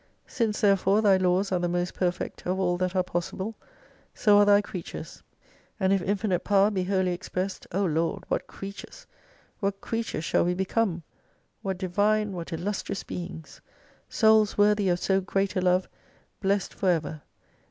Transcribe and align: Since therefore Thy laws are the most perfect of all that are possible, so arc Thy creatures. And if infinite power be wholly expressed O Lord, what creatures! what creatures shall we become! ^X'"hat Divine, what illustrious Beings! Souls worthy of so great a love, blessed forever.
Since 0.25 0.61
therefore 0.61 1.03
Thy 1.03 1.17
laws 1.17 1.51
are 1.51 1.59
the 1.59 1.69
most 1.69 1.93
perfect 1.93 2.47
of 2.47 2.59
all 2.59 2.75
that 2.77 2.95
are 2.95 3.03
possible, 3.03 3.53
so 4.15 4.39
arc 4.39 4.47
Thy 4.47 4.59
creatures. 4.59 5.21
And 5.79 5.93
if 5.93 6.01
infinite 6.01 6.43
power 6.43 6.71
be 6.71 6.85
wholly 6.85 7.13
expressed 7.13 7.67
O 7.71 7.85
Lord, 7.85 8.23
what 8.27 8.47
creatures! 8.47 9.05
what 9.59 9.79
creatures 9.79 10.25
shall 10.25 10.43
we 10.43 10.55
become! 10.55 11.03
^X'"hat 11.63 11.77
Divine, 11.77 12.31
what 12.31 12.51
illustrious 12.51 13.03
Beings! 13.03 13.61
Souls 14.09 14.57
worthy 14.57 14.89
of 14.89 14.97
so 14.97 15.21
great 15.21 15.55
a 15.55 15.61
love, 15.61 15.87
blessed 16.41 16.73
forever. 16.73 17.21